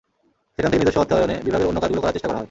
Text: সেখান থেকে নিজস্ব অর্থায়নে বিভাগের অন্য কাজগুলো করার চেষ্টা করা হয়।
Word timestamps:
সেখান 0.55 0.69
থেকে 0.71 0.81
নিজস্ব 0.81 0.99
অর্থায়নে 1.03 1.35
বিভাগের 1.45 1.69
অন্য 1.69 1.79
কাজগুলো 1.81 2.01
করার 2.01 2.13
চেষ্টা 2.15 2.27
করা 2.27 2.35
হয়। 2.35 2.39